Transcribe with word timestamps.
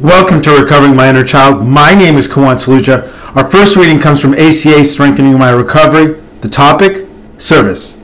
Welcome 0.00 0.40
to 0.42 0.52
Recovering 0.52 0.94
My 0.94 1.10
Inner 1.10 1.24
Child. 1.24 1.66
My 1.66 1.92
name 1.92 2.16
is 2.16 2.28
Kawan 2.28 2.54
Saluja. 2.54 3.12
Our 3.34 3.50
first 3.50 3.74
reading 3.74 3.98
comes 3.98 4.20
from 4.20 4.32
ACA 4.32 4.84
Strengthening 4.84 5.36
My 5.36 5.50
Recovery. 5.50 6.20
The 6.40 6.48
topic 6.48 7.08
Service. 7.36 8.00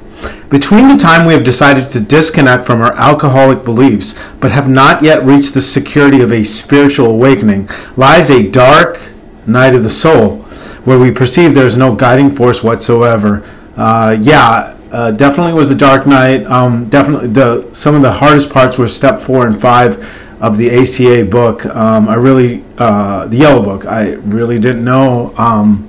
Between 0.50 0.88
the 0.88 0.96
time 0.96 1.24
we 1.24 1.34
have 1.34 1.44
decided 1.44 1.88
to 1.90 2.00
disconnect 2.00 2.66
from 2.66 2.80
our 2.80 2.94
alcoholic 2.94 3.64
beliefs, 3.64 4.16
but 4.40 4.50
have 4.50 4.68
not 4.68 5.04
yet 5.04 5.22
reached 5.22 5.54
the 5.54 5.62
security 5.62 6.20
of 6.20 6.32
a 6.32 6.42
spiritual 6.42 7.06
awakening, 7.06 7.68
lies 7.96 8.28
a 8.28 8.50
dark 8.50 9.00
night 9.46 9.76
of 9.76 9.84
the 9.84 9.88
soul 9.88 10.38
where 10.82 10.98
we 10.98 11.12
perceive 11.12 11.54
there 11.54 11.64
is 11.64 11.76
no 11.76 11.94
guiding 11.94 12.32
force 12.32 12.60
whatsoever. 12.60 13.48
Uh, 13.76 14.16
yeah, 14.20 14.76
uh, 14.90 15.12
definitely 15.12 15.52
was 15.52 15.70
a 15.70 15.76
dark 15.76 16.08
night. 16.08 16.44
Um, 16.46 16.88
definitely, 16.88 17.28
the 17.28 17.72
some 17.72 17.94
of 17.94 18.02
the 18.02 18.14
hardest 18.14 18.50
parts 18.50 18.78
were 18.78 18.88
step 18.88 19.20
four 19.20 19.46
and 19.46 19.60
five 19.60 20.04
of 20.44 20.58
the 20.58 20.70
ACA 20.70 21.24
book. 21.24 21.64
Um, 21.64 22.06
I 22.06 22.16
really, 22.16 22.62
uh, 22.76 23.26
the 23.26 23.38
yellow 23.38 23.62
book. 23.62 23.86
I 23.86 24.10
really 24.10 24.58
didn't 24.58 24.84
know. 24.84 25.34
Um, 25.38 25.88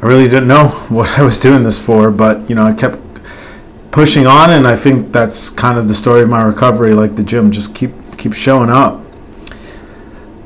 I 0.00 0.06
really 0.06 0.28
didn't 0.28 0.46
know 0.46 0.68
what 0.88 1.18
I 1.18 1.22
was 1.22 1.38
doing 1.40 1.64
this 1.64 1.80
for, 1.80 2.12
but 2.12 2.48
you 2.48 2.54
know, 2.54 2.64
I 2.64 2.74
kept 2.74 2.98
pushing 3.90 4.24
on, 4.24 4.50
and 4.50 4.68
I 4.68 4.76
think 4.76 5.10
that's 5.10 5.50
kind 5.50 5.78
of 5.78 5.88
the 5.88 5.94
story 5.94 6.22
of 6.22 6.28
my 6.28 6.42
recovery. 6.42 6.94
Like 6.94 7.16
the 7.16 7.24
gym, 7.24 7.50
just 7.50 7.74
keep 7.74 7.90
keep 8.18 8.34
showing 8.34 8.70
up. 8.70 9.02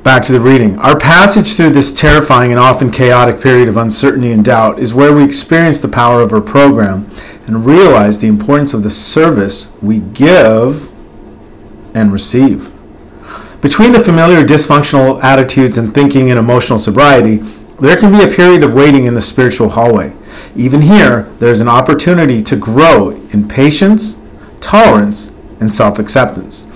Back 0.03 0.25
to 0.25 0.33
the 0.33 0.41
reading. 0.41 0.79
Our 0.79 0.99
passage 0.99 1.55
through 1.57 1.71
this 1.71 1.93
terrifying 1.93 2.53
and 2.53 2.59
often 2.59 2.91
chaotic 2.91 3.43
period 3.43 3.69
of 3.69 3.77
uncertainty 3.77 4.33
and 4.33 4.43
doubt 4.43 4.79
is 4.79 4.95
where 4.95 5.15
we 5.15 5.23
experience 5.25 5.79
the 5.79 5.89
power 5.89 6.23
of 6.23 6.33
our 6.33 6.41
program 6.41 7.11
and 7.47 7.67
realize 7.67 8.19
the 8.19 8.29
importance 8.29 8.73
of 8.73 8.83
the 8.83 8.89
service 8.89 9.71
we 9.83 9.99
give 9.99 10.90
and 11.95 12.13
receive. 12.13 12.73
Between 13.61 13.93
the 13.93 14.03
familiar 14.03 14.43
dysfunctional 14.43 15.23
attitudes 15.23 15.77
and 15.77 15.95
thinking 15.95 16.31
and 16.31 16.39
emotional 16.39 16.79
sobriety, 16.79 17.37
there 17.79 17.97
can 17.97 18.13
be 18.13 18.25
a 18.25 18.35
period 18.35 18.65
of 18.65 18.75
waiting 18.75 19.05
in 19.05 19.15
the 19.15 19.21
spiritual 19.21 19.71
hallway. 19.71 20.15
Even 20.57 20.83
here, 20.83 21.23
there 21.39 21.53
is 21.53 21.61
an 21.61 21.69
opportunity 21.69 22.43
to 22.43 22.57
grow 22.57 23.11
in 23.33 23.49
patience, 23.49 24.19
tolerance, 24.61 25.33
and 25.61 25.73
self 25.73 25.99
acceptance. 25.99 26.67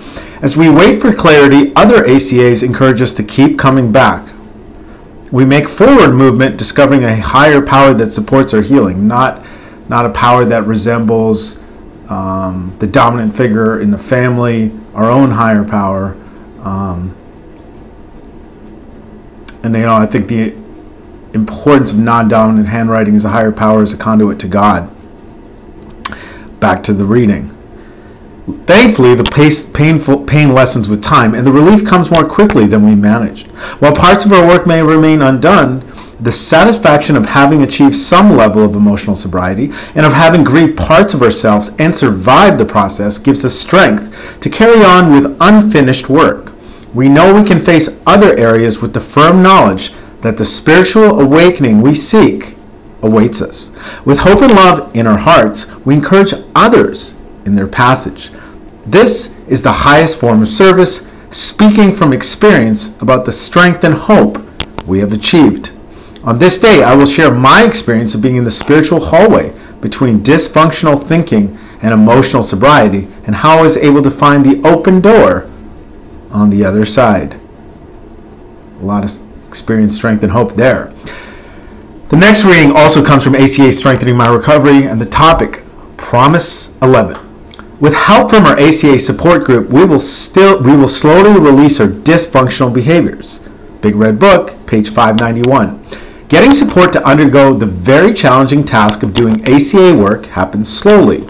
As 0.43 0.57
we 0.57 0.69
wait 0.69 1.01
for 1.01 1.15
clarity, 1.15 1.73
other 1.75 2.05
ACAs 2.05 2.63
encourage 2.63 3.01
us 3.01 3.13
to 3.15 3.23
keep 3.23 3.59
coming 3.59 3.93
back. 3.93 4.29
We 5.33 5.45
make 5.45 5.69
forward 5.69 6.15
movement 6.15 6.59
discovering 6.59 7.03
a 7.03 7.17
higher 7.17 7.65
power 7.65 7.95
that 7.95 8.11
supports 8.11 8.53
our 8.53 8.61
healing, 8.61 9.09
not, 9.09 9.45
not 9.89 10.05
a 10.05 10.11
power 10.11 10.45
that 10.45 10.67
resembles 10.67 11.59
um, 12.09 12.77
the 12.79 12.87
dominant 12.87 13.35
figure 13.35 13.81
in 13.81 13.91
the 13.91 13.99
family, 13.99 14.73
our 14.95 15.11
own 15.11 15.33
higher 15.33 15.65
power. 15.65 16.15
Um, 16.63 17.17
and 19.63 19.75
you 19.75 19.83
know, 19.83 19.97
I 19.97 20.07
think 20.07 20.29
the 20.29 20.55
importance 21.33 21.91
of 21.91 21.99
non-dominant 21.99 22.69
handwriting 22.69 23.15
as 23.15 23.25
a 23.25 23.31
higher 23.31 23.53
power 23.53 23.83
as 23.83 23.93
a 23.93 23.97
conduit 23.97 24.39
to 24.41 24.49
God. 24.49 24.91
Back 26.61 26.83
to 26.85 26.93
the 26.93 27.05
reading. 27.05 27.51
Thankfully, 28.67 29.15
the 29.15 29.25
pace, 29.25 29.69
painful 29.69 30.25
pain 30.25 30.53
lessens 30.53 30.89
with 30.89 31.03
time, 31.03 31.35
and 31.35 31.47
the 31.47 31.53
relief 31.53 31.85
comes 31.85 32.11
more 32.11 32.29
quickly 32.29 32.67
than 32.67 32.85
we 32.85 32.95
managed. 32.95 33.47
While 33.81 33.95
parts 33.95 34.27
of 34.27 34.33
our 34.33 34.47
work 34.47 34.67
may 34.67 34.83
remain 34.83 35.23
undone, 35.23 35.81
the 36.21 36.33
satisfaction 36.33 37.17
of 37.17 37.27
having 37.27 37.63
achieved 37.63 37.97
some 37.97 38.37
level 38.37 38.65
of 38.65 38.77
emotional 38.77 39.17
sobriety 39.17 39.73
and 39.95 40.07
of 40.07 40.13
having 40.13 40.45
grieved 40.45 40.79
parts 40.79 41.15
of 41.15 41.23
ourselves 41.23 41.71
and 41.79 41.95
survived 41.95 42.59
the 42.59 42.65
process 42.65 43.19
gives 43.19 43.45
us 43.45 43.59
strength 43.59 44.41
to 44.41 44.49
carry 44.49 44.85
on 44.85 45.13
with 45.13 45.37
unfinished 45.41 46.09
work. 46.09 46.53
We 46.95 47.09
know 47.09 47.35
we 47.35 47.47
can 47.47 47.61
face 47.61 48.01
other 48.07 48.37
areas 48.39 48.81
with 48.81 48.95
the 48.95 49.01
firm 49.01 49.43
knowledge 49.43 49.93
that 50.21 50.39
the 50.39 50.45
spiritual 50.45 51.21
awakening 51.21 51.83
we 51.83 51.95
seek 51.95 52.57
awaits 53.03 53.43
us. 53.43 53.73
With 54.05 54.21
hope 54.21 54.41
and 54.41 54.53
love 54.53 54.95
in 54.97 55.07
our 55.07 55.19
hearts, 55.19 55.67
we 55.85 55.95
encourage 55.95 56.33
others 56.55 57.15
in 57.45 57.57
their 57.57 57.67
passage. 57.67 58.31
This 58.87 59.35
is 59.49 59.63
the 59.63 59.73
highest 59.73 60.19
form 60.19 60.43
of 60.43 60.49
service, 60.49 61.07
speaking 61.31 61.93
from 61.93 62.13
experience 62.13 62.97
about 63.01 63.25
the 63.25 63.33
strength 63.33 63.83
and 63.83 63.95
hope 63.95 64.39
we 64.87 65.01
have 65.01 65.13
achieved. 65.13 65.74
On 66.25 66.39
this 66.39 66.59
day, 66.59 66.83
I 66.83 66.95
will 66.95 67.05
share 67.05 67.31
my 67.31 67.65
experience 67.65 68.15
of 68.15 68.23
being 68.23 68.37
in 68.37 68.45
the 68.45 68.51
spiritual 68.51 69.07
hallway 69.07 69.53
between 69.83 70.25
dysfunctional 70.25 71.03
thinking 71.03 71.59
and 71.83 71.93
emotional 71.93 72.43
sobriety 72.43 73.09
and 73.27 73.37
how 73.37 73.59
I 73.59 73.63
was 73.63 73.77
able 73.77 74.03
to 74.03 74.11
find 74.11 74.43
the 74.43 74.67
open 74.67 75.03
door 75.03 75.51
on 76.31 76.49
the 76.49 76.65
other 76.65 76.87
side. 76.87 77.39
A 78.81 78.85
lot 78.85 79.05
of 79.05 79.21
experience, 79.49 79.97
strength, 79.97 80.23
and 80.23 80.33
hope 80.33 80.55
there. 80.55 80.95
The 82.09 82.17
next 82.17 82.47
reading 82.47 82.73
also 82.75 83.05
comes 83.05 83.23
from 83.23 83.35
ACA 83.35 83.71
Strengthening 83.73 84.17
My 84.17 84.29
Recovery 84.29 84.85
and 84.85 85.01
the 85.01 85.07
topic 85.07 85.63
Promise 85.99 86.75
11. 86.81 87.19
With 87.81 87.93
help 87.93 88.31
from 88.31 88.47
our 88.47 88.59
ACA 88.59 88.99
support 88.99 89.45
group, 89.45 89.69
we 89.69 89.85
will 89.85 90.01
still 90.01 90.63
we 90.63 90.75
will 90.75 90.89
slowly 90.89 91.39
release 91.39 91.81
our 91.81 91.89
dysfunctional 91.89 92.73
behaviors. 92.73 93.41
Big 93.83 93.95
Red 93.95 94.19
Book, 94.19 94.55
page 94.67 94.89
591. 94.89 95.85
Getting 96.29 96.55
support 96.55 96.93
to 96.95 97.07
undergo 97.07 97.53
the 97.53 97.67
very 97.67 98.15
challenging 98.15 98.65
task 98.65 99.03
of 99.03 99.13
doing 99.13 99.47
ACA 99.47 99.95
work 99.95 100.27
happens 100.27 100.75
slowly. 100.75 101.29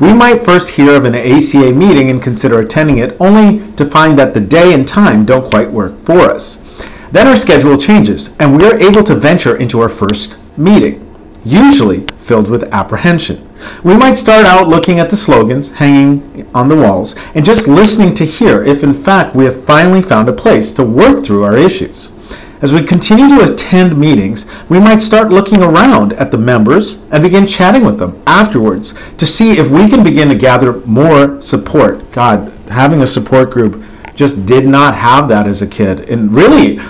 We 0.00 0.12
might 0.12 0.44
first 0.44 0.70
hear 0.70 0.96
of 0.96 1.04
an 1.04 1.14
ACA 1.14 1.72
meeting 1.72 2.10
and 2.10 2.20
consider 2.20 2.58
attending 2.58 2.98
it 2.98 3.16
only 3.20 3.72
to 3.74 3.84
find 3.84 4.18
that 4.18 4.34
the 4.34 4.40
day 4.40 4.74
and 4.74 4.86
time 4.86 5.24
don't 5.24 5.48
quite 5.48 5.70
work 5.70 5.96
for 5.98 6.20
us. 6.22 6.56
Then 7.12 7.28
our 7.28 7.36
schedule 7.36 7.78
changes 7.78 8.34
and 8.38 8.60
we 8.60 8.66
are 8.66 8.78
able 8.78 9.04
to 9.04 9.14
venture 9.14 9.56
into 9.56 9.80
our 9.80 9.88
first 9.88 10.36
meeting, 10.58 11.02
usually 11.44 12.00
filled 12.18 12.50
with 12.50 12.64
apprehension. 12.64 13.48
We 13.84 13.96
might 13.96 14.14
start 14.14 14.44
out 14.44 14.68
looking 14.68 14.98
at 14.98 15.08
the 15.08 15.16
slogans 15.16 15.72
hanging 15.72 16.50
on 16.52 16.68
the 16.68 16.76
walls 16.76 17.14
and 17.34 17.44
just 17.44 17.68
listening 17.68 18.14
to 18.16 18.24
hear 18.24 18.64
if 18.64 18.82
in 18.82 18.92
fact 18.92 19.36
we 19.36 19.44
have 19.44 19.64
finally 19.64 20.02
found 20.02 20.28
a 20.28 20.32
place 20.32 20.72
to 20.72 20.84
work 20.84 21.24
through 21.24 21.44
our 21.44 21.56
issues. 21.56 22.12
As 22.62 22.72
we 22.72 22.82
continue 22.82 23.28
to 23.36 23.52
attend 23.52 23.98
meetings, 23.98 24.46
we 24.70 24.80
might 24.80 25.02
start 25.02 25.28
looking 25.28 25.62
around 25.62 26.14
at 26.14 26.30
the 26.30 26.38
members 26.38 27.02
and 27.10 27.22
begin 27.22 27.46
chatting 27.46 27.84
with 27.84 27.98
them 27.98 28.22
afterwards 28.26 28.94
to 29.18 29.26
see 29.26 29.58
if 29.58 29.70
we 29.70 29.90
can 29.90 30.02
begin 30.02 30.30
to 30.30 30.34
gather 30.34 30.80
more 30.86 31.38
support. 31.40 32.10
God, 32.12 32.50
having 32.68 33.02
a 33.02 33.06
support 33.06 33.50
group 33.50 33.84
just 34.14 34.46
did 34.46 34.66
not 34.66 34.94
have 34.94 35.28
that 35.28 35.46
as 35.46 35.60
a 35.60 35.66
kid. 35.66 36.08
And 36.08 36.32
really, 36.32 36.80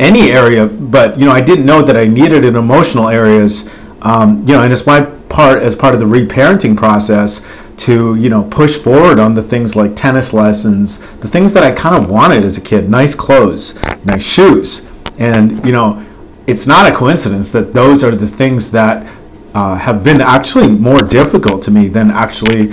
any 0.00 0.32
area, 0.32 0.66
but 0.66 1.20
you 1.20 1.26
know, 1.26 1.32
I 1.32 1.40
didn't 1.40 1.66
know 1.66 1.82
that 1.82 1.96
I 1.96 2.08
needed 2.08 2.44
in 2.44 2.56
emotional 2.56 3.08
areas. 3.08 3.70
Um, 4.02 4.38
you 4.40 4.54
know, 4.54 4.62
and 4.62 4.72
it's 4.72 4.86
my 4.86 5.02
part 5.02 5.62
as 5.62 5.76
part 5.76 5.94
of 5.94 6.00
the 6.00 6.06
reparenting 6.06 6.76
process 6.76 7.46
to 7.76 8.16
you 8.16 8.28
know 8.28 8.42
push 8.44 8.76
forward 8.76 9.18
on 9.18 9.34
the 9.34 9.42
things 9.42 9.74
like 9.74 9.96
tennis 9.96 10.34
lessons 10.34 10.98
the 11.20 11.28
things 11.28 11.54
that 11.54 11.62
i 11.62 11.70
kind 11.70 11.94
of 11.94 12.10
wanted 12.10 12.44
as 12.44 12.58
a 12.58 12.60
kid 12.60 12.90
nice 12.90 13.14
clothes 13.14 13.78
nice 14.04 14.22
shoes 14.22 14.88
and 15.18 15.64
you 15.64 15.72
know 15.72 16.04
it's 16.46 16.66
not 16.66 16.90
a 16.90 16.94
coincidence 16.94 17.52
that 17.52 17.72
those 17.72 18.02
are 18.02 18.14
the 18.16 18.26
things 18.26 18.70
that 18.70 19.06
uh, 19.54 19.74
have 19.76 20.02
been 20.02 20.20
actually 20.20 20.68
more 20.68 21.00
difficult 21.00 21.62
to 21.62 21.70
me 21.70 21.88
than 21.88 22.10
actually 22.10 22.72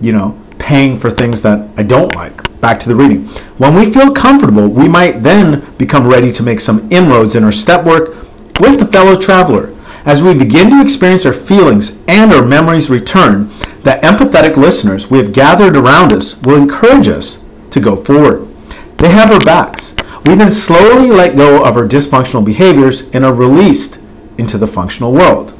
you 0.00 0.12
know 0.12 0.38
paying 0.58 0.96
for 0.96 1.10
things 1.10 1.42
that 1.42 1.68
i 1.76 1.82
don't 1.82 2.14
like 2.14 2.36
back 2.60 2.80
to 2.80 2.88
the 2.88 2.94
reading 2.94 3.26
when 3.58 3.74
we 3.74 3.92
feel 3.92 4.12
comfortable 4.12 4.68
we 4.68 4.88
might 4.88 5.20
then 5.20 5.64
become 5.76 6.06
ready 6.06 6.32
to 6.32 6.42
make 6.42 6.60
some 6.60 6.90
inroads 6.90 7.34
in 7.34 7.44
our 7.44 7.52
step 7.52 7.84
work 7.84 8.08
with 8.60 8.78
the 8.78 8.86
fellow 8.86 9.18
traveler 9.18 9.74
as 10.04 10.22
we 10.22 10.34
begin 10.34 10.70
to 10.70 10.82
experience 10.82 11.24
our 11.24 11.32
feelings 11.32 12.02
and 12.06 12.32
our 12.32 12.44
memories 12.44 12.90
return, 12.90 13.48
the 13.84 13.98
empathetic 14.02 14.56
listeners 14.56 15.10
we 15.10 15.18
have 15.18 15.32
gathered 15.32 15.76
around 15.76 16.12
us 16.12 16.40
will 16.42 16.56
encourage 16.60 17.08
us 17.08 17.42
to 17.70 17.80
go 17.80 17.96
forward. 17.96 18.46
They 18.98 19.08
have 19.08 19.30
our 19.30 19.40
backs. 19.40 19.96
We 20.24 20.34
then 20.34 20.50
slowly 20.50 21.10
let 21.10 21.36
go 21.36 21.64
of 21.64 21.76
our 21.76 21.86
dysfunctional 21.86 22.44
behaviors 22.44 23.10
and 23.10 23.24
are 23.24 23.34
released 23.34 24.00
into 24.38 24.56
the 24.56 24.66
functional 24.66 25.12
world. 25.12 25.54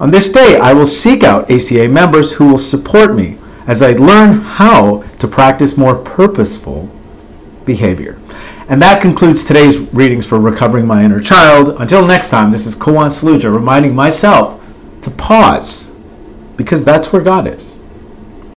On 0.00 0.10
this 0.10 0.30
day, 0.30 0.58
I 0.58 0.72
will 0.72 0.86
seek 0.86 1.22
out 1.22 1.50
ACA 1.50 1.88
members 1.88 2.34
who 2.34 2.48
will 2.48 2.58
support 2.58 3.14
me 3.14 3.36
as 3.66 3.82
I 3.82 3.92
learn 3.92 4.40
how 4.40 5.02
to 5.18 5.28
practice 5.28 5.76
more 5.76 5.94
purposeful 5.94 6.90
behavior. 7.66 8.18
And 8.68 8.80
that 8.82 9.02
concludes 9.02 9.44
today's 9.44 9.80
readings 9.92 10.26
for 10.26 10.38
Recovering 10.38 10.86
My 10.86 11.04
Inner 11.04 11.20
Child. 11.20 11.76
Until 11.78 12.06
next 12.06 12.30
time, 12.30 12.50
this 12.50 12.66
is 12.66 12.76
Kawan 12.76 13.08
Saluja 13.08 13.52
reminding 13.52 13.94
myself 13.94 14.62
to 15.02 15.10
pause 15.10 15.90
because 16.56 16.84
that's 16.84 17.12
where 17.12 17.22
God 17.22 17.46
is. 17.46 17.77